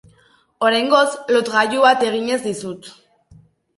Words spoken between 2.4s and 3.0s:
dizut.